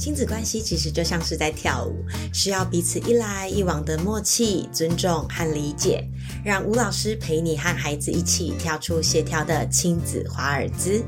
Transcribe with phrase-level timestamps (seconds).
[0.00, 2.02] 亲子关系其实就像是在跳舞，
[2.32, 6.02] 需要彼此一来一往的默契、尊重和理解。
[6.42, 11.04] 让吴老师陪你和孩子一起跳出协调的亲子华尔兹。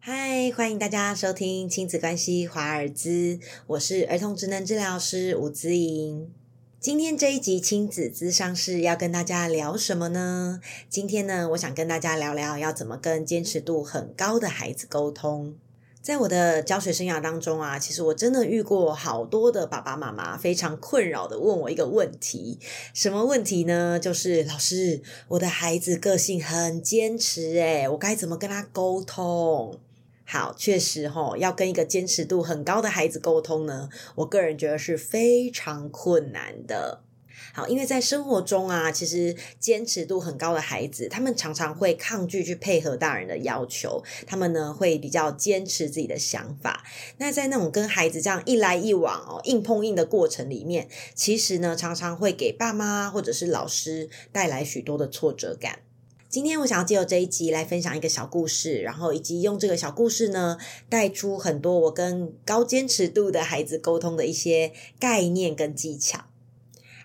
[0.00, 3.38] 嗨，欢迎大家收听亲子关系华尔兹，
[3.68, 6.32] 我是儿童职能治疗师吴姿莹。
[6.80, 10.58] 今天这一集亲子咨商室要跟大家聊什么呢？
[10.88, 15.54] 今天呢，我想跟大家聊聊要怎么跟坚持度很高的孩子沟通。
[16.02, 22.58] 在我的教学生涯当中啊，其实我真的遇过好多的爸爸妈妈非常困扰的问我一个问题，
[22.94, 24.00] 什么问题呢？
[24.00, 29.78] 就是老师，我的孩子个性很坚持，诶我该怎么跟他沟通？
[30.24, 37.02] 好，确实哈，要跟一个坚持度很高的孩子沟通呢，我个人觉得是非常困难的。
[37.52, 46.84] 好，因为在生活中啊，其实坚持度很高的孩子，他们常常会抗拒去配合大人的要求，他们呢会比较坚持自己的想法。
[47.18, 55.80] 那在那种跟孩子这样一来一往哦，硬碰硬的过程里面，其实呢常常会给爸妈或者是老师带来许多的挫折感。
[56.28, 60.56] 今天我想要借由这一集来分享一个小故事，然后以及用这个小故事呢
[60.88, 66.26] 带出很多我跟高坚持度的孩子沟通的一些概念跟技巧。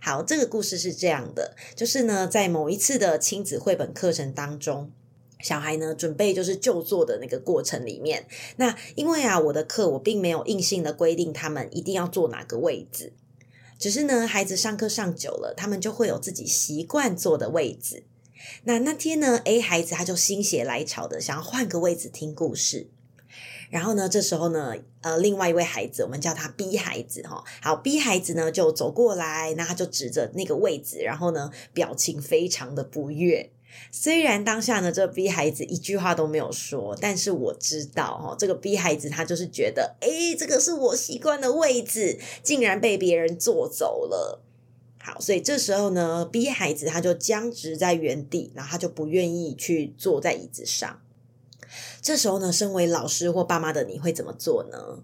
[0.06, 4.92] 好，这个故事是这样的，就是呢，在某一次的亲子绘本课程当中，
[5.39, 13.14] 小孩呢准备就是就坐的那个过程里面，那因为啊，我的课我并没有硬性的规定他们一定要坐哪个位置，
[13.80, 18.03] 只是呢，孩子上课上久了，他们就会有自己习惯坐的位置。
[18.66, 22.92] 那那天呢，A 孩子他就心血来潮的想要换个位置听故事。
[23.72, 27.44] 然后呢，这时候呢，呃，另外一位孩子，我们叫他 B 孩子哈。
[27.61, 33.52] 好，B 孩子呢就走过来，那他就指着那个位置，然后呢，表情非常的不悦。
[33.92, 44.42] 虽然当下呢，这 B 孩子一句话都没有说，但是我知道哈，这个 B 孩子他就是觉得，诶，这个是我习惯的位置，竟然被别人坐走了。
[45.00, 50.99] 好，所以这时候呢，B 孩子他就僵直在原地，然后他就不愿意去坐在椅子上。
[52.05, 55.02] 这时候呢，身为老师或爸妈的你会怎么做呢？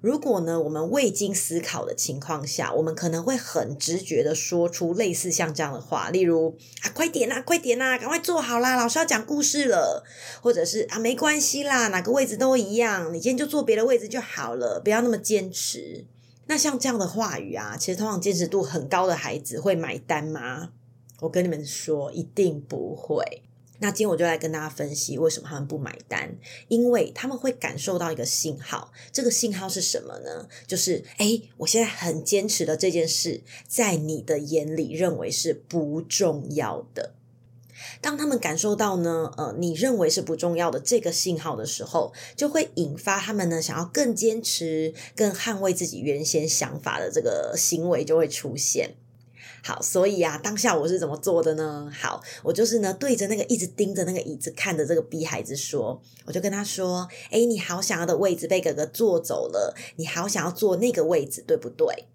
[0.00, 10.04] 如果呢，我们未经思考的情况下，我们可能会很直觉的说出类似像这样的话，例如啊，快点呐，快点呐，赶快坐好啦，老师要讲故事了，
[10.42, 16.04] 或者是啊，没关系啦，哪个位置都一样，你今天就坐别的位置就好了，不要那么坚持。
[16.48, 20.70] 那像这样的话语啊，其实通常坚持度很高的孩子会买单吗？
[21.20, 23.44] 我跟你们说，一定不会。
[23.80, 26.36] 那今天我就来跟大家分析为什么他们不买单，
[26.68, 30.48] 因为他们会感受到一个信号，这个信号是什么呢？
[30.66, 37.14] 就是哎，我现在很坚持的这件事，在你的眼里认为是不重要的。
[38.02, 48.94] 当他们感受到呢，呃，你认为是不重要的这个信号的时候，就会引发他们呢想要更坚持、更捍卫自己原先想法的这个行为就会出现。
[49.62, 51.90] 好，所以啊，当下我是怎么做的呢？
[51.94, 62.06] 好，我就是呢，对着那个一直盯着那个椅子看的这个 B 孩子说，我就跟他说：“哎，你好想要的位置被哥哥坐走了，你好想要坐那个位置，对不对？”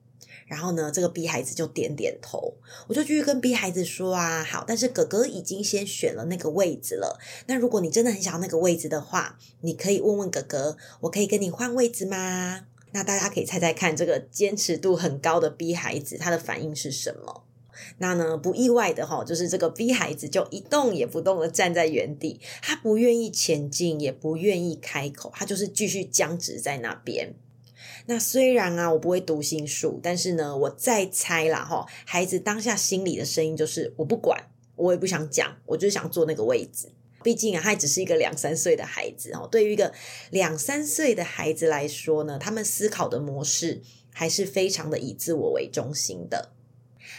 [0.47, 2.53] 然后呢，这个 B 孩子就点点头。
[2.88, 7.19] 我就继续跟 B 孩子说：“啊，好，但是哥哥已经先选了那个位置了。
[7.47, 17.44] 那如果你真的很想要那个位置的话，你可以问问哥哥，我可以跟你换位置吗？”那大家可以猜猜看，这个坚持度很高的 B 孩子他的反应是什么？
[17.97, 27.35] 那呢，不意外的哈，就是这个 B 孩子就一动也不动的站在原地，他不愿意前进，也不愿意开口，他就是继续僵直在那边。
[28.05, 34.41] 那虽然啊，我不会读心术，但是呢，我再猜啦哈，孩子当下心里的声音就是我不管，
[34.78, 36.88] 我也不想讲，我就想坐那个位置。
[37.25, 39.50] 毕竟啊，他只是一个两三岁的孩子哦。
[39.52, 39.91] 对于一个
[40.30, 43.81] 两三岁的孩子来说呢，他们思考的模式
[44.13, 46.52] 还是非常的以自我为中心的。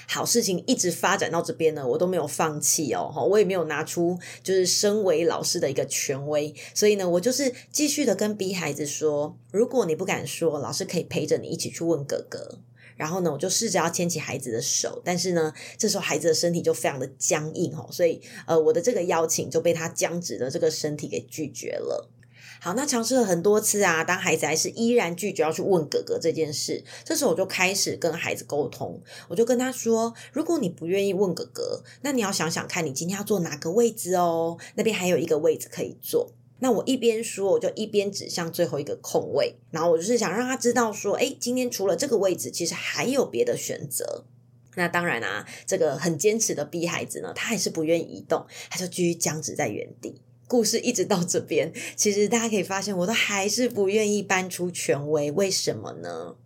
[0.09, 12.61] 好事情一直发展到这边呢，我都没有放弃哦，我也没有拿出就是身为老师的一个权威，所以呢，我就是继续的跟 B 孩子说，如果你不敢说，老师可以陪着你一起去问哥哥。
[12.97, 22.11] 然后呢，我就试着要牵起孩子的手，但是呢，这时候孩子的身体就非常的僵硬哦，所以呃，我的这个邀请就被他僵直的这个身体给拒绝了。
[22.59, 36.33] 好，那尝试了很多次啊，当孩子还是依然拒绝要去问哥哥这件事，这时候我就开始跟孩子沟通，我就跟他说：如果你不愿意问哥哥，那你要想想看你今天要坐哪个位置哦，那边还有一个位置可以坐。
[36.59, 44.25] 那我一边说，我就一边指向最后一个空位，然后我就是想让他知道说，哎，今天除了这个位置，其实还有别的选择。
[44.77, 50.21] 那当然啊，这个很坚持的 B 孩子呢，他还是不愿意移动，他就继续僵直在原地。
[50.49, 56.37] 故事一直到这边，其实大家可以发现，我都还是不愿意搬出权威，为什么呢？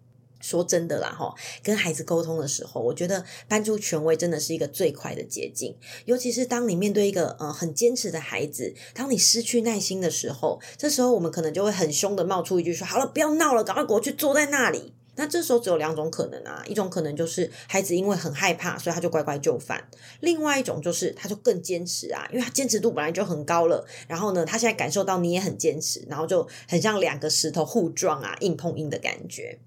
[0.40, 5.76] 说真的啦，哈，跟孩子沟通的时候，我觉得搬出权威真的是一个最快的捷径。
[6.06, 19.78] 尤其是当你面对一个呃很坚持的孩子，当你失去耐心的时候，这时候我们可能就会很凶的冒出一句说：“好了，不要闹了，赶快给我去坐在那里。”那这时候只有两种可能啊，一种可能就是孩子因为很害怕，所以他就乖乖就范；
[20.20, 23.86] 另外一种就是他就更坚持啊，因为他坚持度本来就很高了。
[24.08, 29.58] 然后呢，他现在感受到你也很坚持，然后就很像两个石头互撞啊，硬碰硬的感觉。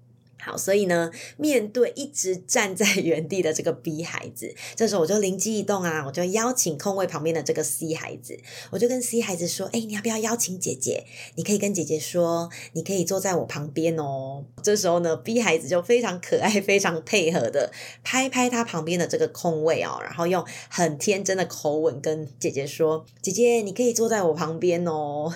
[0.44, 8.38] 好，所以呢，面对一直站在原地的这个 B 孩子，这时候我就灵机一动啊，我就邀请空位旁边的这个 C 孩子，
[8.70, 11.06] 我就跟 C 孩子说：“哎，你要不要邀请姐姐？
[11.36, 25.34] 你可以跟姐姐说，你可以坐在我旁边哦。”这时候呢，B 孩子就非常可爱、非常配合的拍拍他旁边的这个空位哦，然后用很天真的口吻跟姐姐说：“姐姐，你可以坐在我旁边哦。”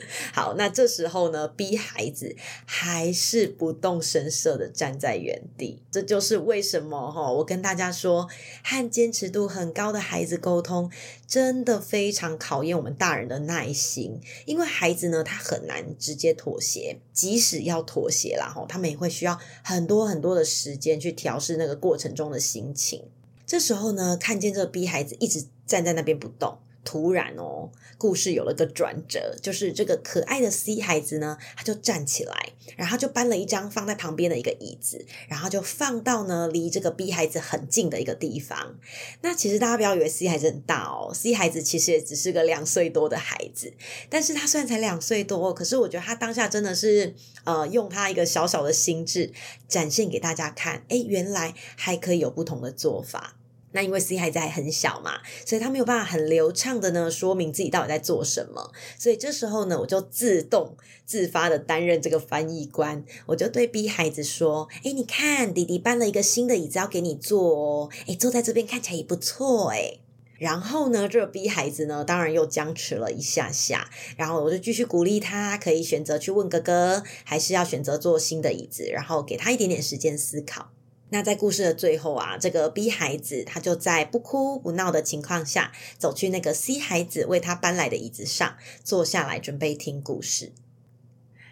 [0.32, 4.43] 好，那这时候呢，B 孩子还是不动声色。
[4.44, 8.28] 色的站在原地，这就是为什么哈，我跟大家说，
[8.62, 10.90] 和坚持度很高的孩子沟通，
[11.26, 14.20] 真的非常考验我们大人的耐心。
[14.44, 23.04] 因为孩子呢，他很难直接妥协，即使要妥协啦，哈，他们也会需要很多很多的时间去调试那个过程中的心情。
[23.46, 26.58] 这时候呢，看见这个逼孩子一直站在那边不动。
[26.84, 38.78] 突然哦，故事有了个转折，就是这个可爱的 C 孩子呢，他就站起来，然后就搬了一张放在旁边的一个椅子，然后就放到呢离这个 B 孩子很近的一个地方。
[39.22, 43.72] 那其实大家不要以为 C 孩子很大哦，C 孩子其实也只是个两岁多的孩子，
[44.10, 47.14] 但是他虽然才两岁多，可是我觉得他当下真的是
[47.44, 49.32] 呃用他一个小小的心智
[49.66, 53.36] 展现给大家看，哎，原来还可以有不同的做法。
[53.74, 58.72] 那因为 C 孩子还很小嘛，所以他没有办法很流畅的呢说明自己到底在做什么。
[58.96, 69.98] 所以这时候呢，我就自动自发的担任这个翻译官，我就对 B 孩子说：“哎，你看，弟弟搬了一个新的椅子要给你坐哦，哎，坐在这边看起来也不错哎。”
[70.38, 80.70] 然后呢，这个 B 孩子呢，当然又僵持了一下下，然后我就继续鼓励他，可以选择去问哥哥，还是要选择坐新的椅子，然后给他一点点时间思考。
[81.14, 90.50] 那在故事的最后啊，这个 B 孩子他就在不哭不闹的情况下，走去那个 C 孩子为他搬来的椅子上坐下来，准备听故事。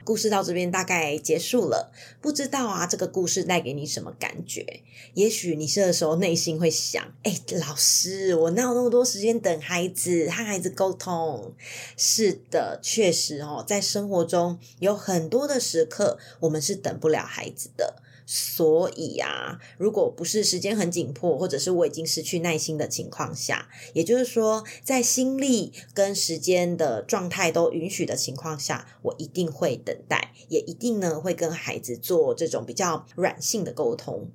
[0.03, 4.83] 故事到这边大概结束了，不知道啊，这个故事带给你什么感觉？
[5.15, 11.55] 也许你这时候内心会想：哎，老师，我哪有那么多时间等孩子和孩子沟通？
[11.97, 18.02] 是的，确实哦，在生活中有很多的时刻，我们是等不了孩子的。
[18.27, 34.31] 所以啊，如果不是时间很紧迫，或者是我已经失去耐心的情况下，也就是说，在心力跟时间的状态都允许的情况下，我一定会等待，也一定呢会跟孩子做这种比较软性的沟通。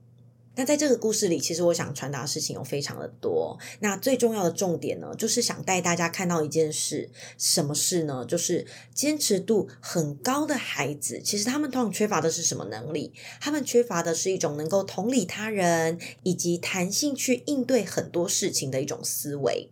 [0.57, 3.57] 那在这个故事里，其实我想传达的事情有非常的多。
[3.80, 8.25] 那最重要的重点呢，就是想带大家看到一件事，什么事呢？
[8.27, 13.13] 就是坚持度很高的孩子，其实他们通常缺乏的是什么能力？
[13.39, 19.69] 他们缺乏的是一种能够同理他人，以及弹性去应对很多事情的一种思维。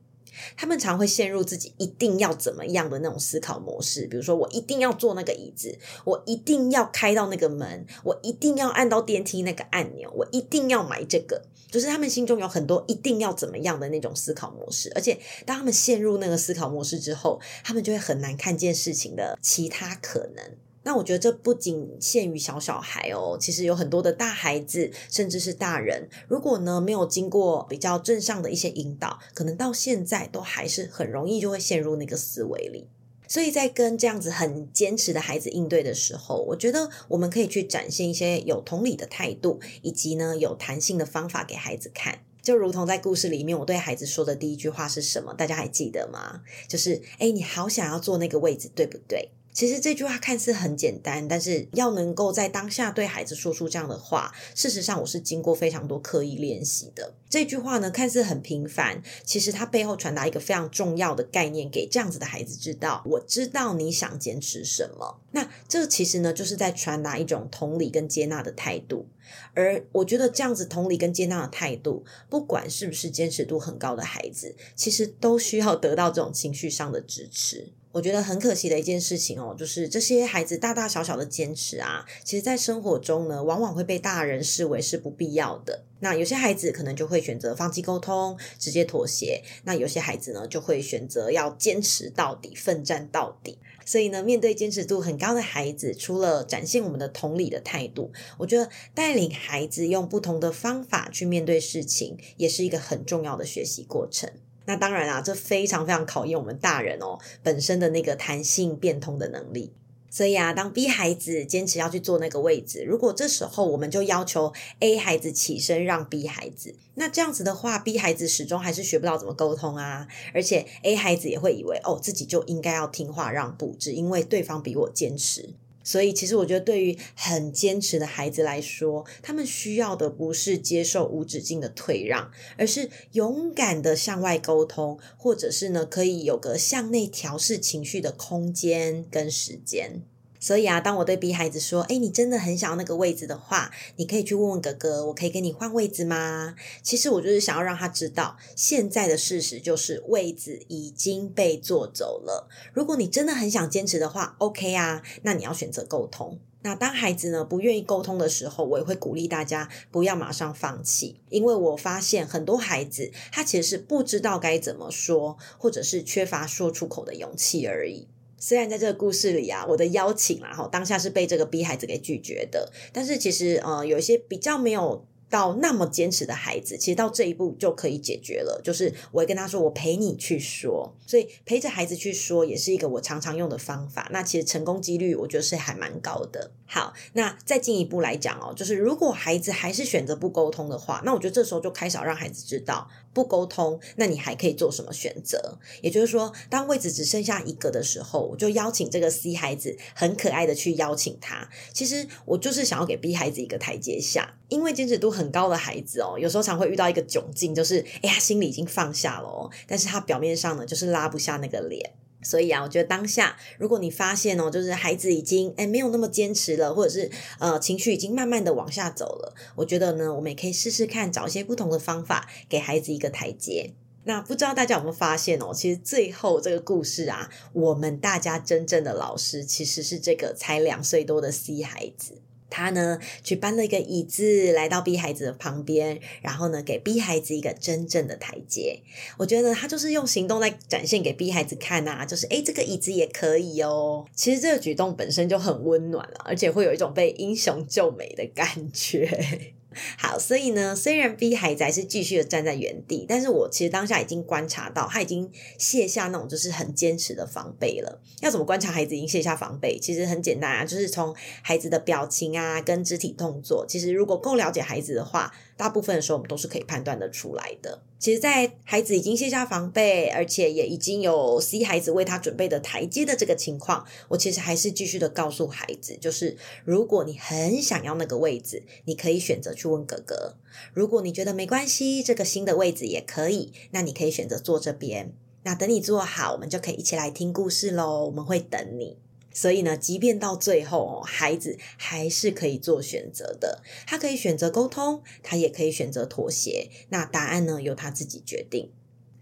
[0.56, 20.44] 他们常会陷入自己一定要怎么样的那种思考模式，比如说我一定要坐那个椅子，我一定要开到那个门，我一定要按到电梯那个按钮，我一定要买这个，就是他们心中有很多一定要怎么样的那种思考模式，而且当他们陷入那个思考模式之后，他们就会很难看见事情的其他可能。
[20.86, 32.88] 那我觉得这不仅限于小小孩哦，其实有很多的大孩子，甚至是大人，如果呢没有经过比较正向的一些引导，可能到现在都还是很容易就会陷入那个思维里。
[33.28, 42.20] 所以在跟这样子很坚持的孩子应对的时候，我觉得我们可以去展现一些有同理的态度，以及呢有弹性的方法给孩子看。
[42.44, 45.34] 就如同在故事里面，我对孩子说的第一句话是什么？
[45.34, 46.42] 大家还记得吗？
[46.68, 49.32] 就是哎，你好想要坐那个位置，对不对？
[49.56, 57.16] 其实这句话看似很简单，但是要能够在当下对孩子说出这样的话，事实上我是经过非常多刻意练习的。
[57.30, 65.22] 这句话呢看似很平凡，其实它背后传达一个非常重要的概念给这样子的孩子知道：我知道你想坚持什么。
[65.32, 69.08] 那这其实呢就是在传达一种同理跟接纳的态度。
[69.54, 77.72] 而我觉得这样子同理跟接纳的态度，不管是不是坚持度很高的孩子，其实都需要得到这种情绪上的支持。
[77.96, 85.86] 我觉得很可惜的一件事情哦，就是这些孩子大大小小的坚持啊，其实在生活中呢，往往会被大人视为是不必要的。
[86.02, 93.58] 那有些孩子可能就会选择放弃沟通，直接妥协；那有些孩子呢，就会选择要坚持到底，奋战到底。
[93.86, 104.30] 所以呢，面对坚持度很高的孩子，除了展现我们的同理的态度，我觉得带领孩子用不同的方法去面对事情，也是一个很重要的学习过程。
[104.66, 109.74] 那当然啊，这非常非常考验我们大人哦本身的那个弹性变通的能力。
[110.10, 125.50] 所以啊，当 B 孩子坚持要去做那个位置，如果这时候我们就要求 A 孩子起身让 B 孩子，那这样子的话，B 孩子始终还是学不到怎么沟通啊，而且 A 孩子也会以为哦自己就应该要听话让步，只因为对方比我坚持。
[125.86, 140.02] 所以，其实我觉得，对于很坚持的孩子来说，他们需要的不是接受无止境的退让，而是勇敢的向外沟通，或者是呢，可以有个向内调试情绪的空间跟时间。
[140.46, 152.48] 所以啊，当我对 B 孩子说：“哎，你真的很想要那个位置的话，你可以去问问哥哥，我可以跟你换位置吗？”其实我就是想要让他知道，现在的事实就是位置已经被坐走了。
[152.74, 156.38] 如果你真的很想坚持的话，OK 啊，那你要选择沟通。
[156.62, 168.08] 那当孩子呢不愿意沟通的时候，我也会鼓励大家不要马上放弃，因为我发现很多孩子他其实是不知道该怎么说，或者是缺乏说出口的勇气而已。
[168.46, 178.62] 虽然在这个故事里啊，我的邀请啊，哈，当下是被这个 B 孩子给拒绝的，但是其实呃，有一些比较没有到那么坚持的孩子，其实到这一步就可以解决了。
[178.64, 184.08] 就是我会跟他说，我陪你去说，所以陪着孩子去说，也是一个我常常用的方法。
[184.12, 186.52] 那其实成功几率，我觉得是还蛮高的。
[186.68, 195.58] 好，那再进一步来讲哦，就是如果孩子还是选择不沟通的话，那我觉得这时候就开始让孩子知道不沟通，那你还可以做什么选择？
[195.82, 201.50] 也就是说，当位置只剩下一个的时候，我就邀请这个 C 孩子很可爱的去邀请他。
[201.72, 211.94] 其实我就是想要给 B 孩子一个台阶下，因为坚持度很高的孩子哦，有时候常会遇到一个窘境，就是哎呀，心里已经放下了哦，但是他表面上呢，就是拉不下那个脸。
[212.26, 223.72] 所以啊，我觉得当下，如果你发现哦，就是孩子已经哎没有那么坚持了，或者是呃情绪已经慢慢的往下走了，我觉得呢，我们也可以试试看，找一些不同的方法，给孩子一个台阶。
[224.08, 232.22] 那不知道大家有没有发现哦，其实最后这个故事啊，我们大家真正的老师其实是这个才两岁多的 C 孩子。
[232.56, 238.80] 他呢，去搬了一个椅子来到 B 孩子的旁边，然后呢，给 B 孩子一个真正的台阶。
[239.18, 244.06] 我觉得他就是用行动来展现给 B 孩子看呐，就是诶，这个椅子也可以哦。
[244.16, 249.55] 其实这个举动本身就很温暖了，而且会有一种被英雄救美的感觉。
[249.98, 258.02] 好，所以呢，虽然 B 孩子还是继续的站在原地，但是我其实当下已经观察到，他已经卸下那种就是很坚持的防备了。
[258.22, 259.78] 要怎么观察孩子已经卸下防备？
[259.80, 263.66] 其实很简单啊，就是从孩子的表情啊，跟肢体动作。
[263.68, 267.82] 其实如果够了解孩子的话，大部分的时候我们都是可以判断的出来的。
[267.98, 280.36] 其实，在孩子已经卸下防备，而且也已经有 C 孩子为他准备的台阶的这个情况，我其实还是继续的告诉孩子，就是如果你很想要那个位置，你可以选择去问哥哥；
[280.74, 285.14] 如果你觉得没关系，这个新的位置也可以，那你可以选择坐这边。
[285.44, 288.06] 那等你坐好，我们就可以一起来听故事喽。
[288.06, 288.98] 我们会等你。
[289.36, 293.62] 所以呢，即便到最后，孩子还是可以做选择的。
[293.86, 296.72] 他可以选择沟通，他也可以选择妥协。
[296.90, 298.72] 那答案呢，由他自己决定。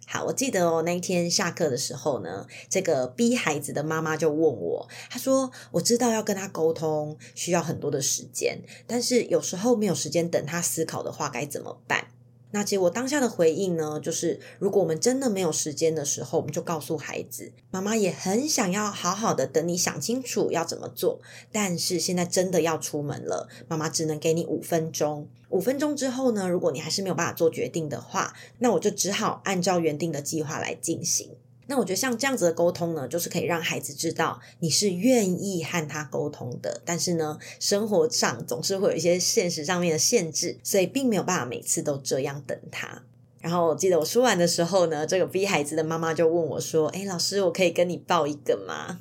[0.06, 12.10] 好，我记得哦，那一天下课的时候呢，这个逼孩子的妈妈就问我，她说：“我知道要跟他沟通需要很多的时间，但是有时候没有时间等他思考的话，该怎么办？”
[12.56, 21.20] 那结果当下的回应呢，就是如果我们真的没有时间的时候，我们就告诉孩子，妈妈也很想要好好的等你想清楚要怎么做，
[21.52, 25.28] 但是现在真的要出门了，妈妈只能给你五分钟。
[25.50, 31.32] 五分钟之后呢，如果你还是没有办法做决定的话，那我就只好按照原定的计划来进行。
[31.68, 43.04] 那我觉得像这样子的沟通呢，就是可以让孩子知道你是愿意和他沟通的，但是呢，生活上总是会有一些现实上面的限制，所以并没有办法每次都这样等他。
[43.44, 48.98] 然后我记得我说完的时候呢，这个 B 孩子的妈妈就问我说：“哎，老师，我可以跟你抱一个吗？”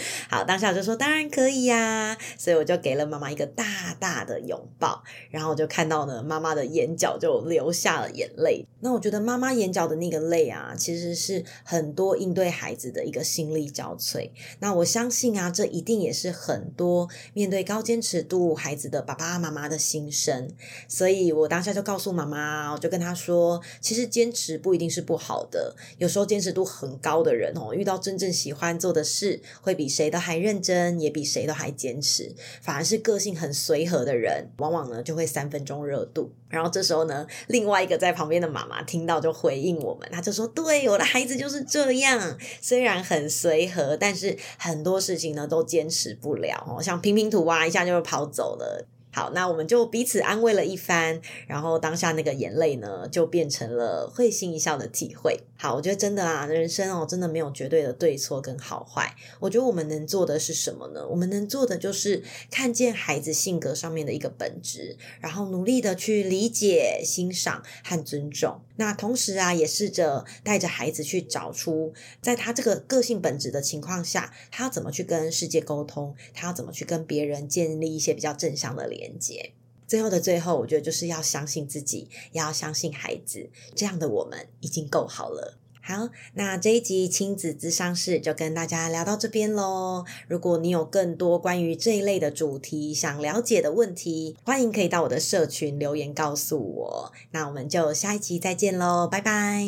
[0.30, 8.64] 好，当下我就说：“当然可以呀。”所以我就给了妈妈一个大大的拥抱，然后我就看到呢，妈妈的眼角就流下了眼泪。
[8.78, 14.30] 那我觉得妈妈眼角的那个泪啊，其实是很多应对孩子的一个心力交瘁。
[14.60, 20.48] 那我相信啊，这一定也是很多面对高坚持度孩子的爸爸妈妈的心声。
[20.86, 23.60] 所以我当下就告诉妈妈，我就跟她说。
[23.80, 25.74] 其实坚持不一定是不好的。
[25.98, 32.34] 有时候坚持度很高的人哦，遇到真正喜欢做的事，会比谁都还认真，也比谁都还坚持。
[32.62, 36.32] 反而是个性很随和的人，往往呢就会三分钟热度。
[36.48, 55.40] 然后这时候呢，另外一个在旁边的妈妈听到就回应我们，他就说：“对，我的孩子就是这样，虽然很随和，但是很多事情呢都坚持不了哦，像拼拼图啊，一下就会跑走了。”好，那我们就彼此安慰了一番，然后当下那个眼泪呢，就变成了会心一笑的体会。
[55.56, 59.14] 好，我觉得真的啊，人生哦，真的没有绝对的对错跟好坏。
[59.40, 61.06] 我觉得我们能做的是什么呢？
[61.08, 68.60] 我们能做的就是看见孩子性格上面的一个本质，然后努力的去理解、欣赏和尊重。
[68.76, 79.54] 那同时啊，也试着带着孩子去找出，在他这个个性本质的情况下，他要怎么去跟世界沟通，他要怎么去跟别人建立一些比较正向的联连接。
[79.88, 85.58] 最后的最后，我觉得就是要相信自己，也要相信孩子，这样的我们已经够好了。
[85.82, 90.04] 好，那这一集亲子咨商室就跟大家聊到这边喽。
[90.28, 97.12] 如果你有更多关于这一类的主题想了解的问题，欢迎可以到我的社群留言告诉我。
[97.32, 99.66] 那我们就下一集再见喽，拜拜！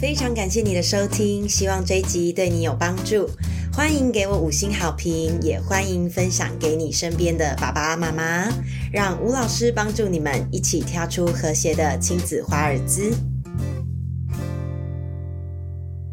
[0.00, 3.28] 非常感谢你的收听，希望这一集对你有帮助。
[3.74, 8.46] 欢迎给我五星好评，也欢迎分享给你身边的爸爸妈妈，
[8.92, 13.10] 让吴老师帮助你们一起跳出和谐的亲子华尔兹。